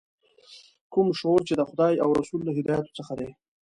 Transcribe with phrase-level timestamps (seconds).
[0.93, 3.29] کوم شعور چې د خدای او رسول له هدایاتو څخه دی.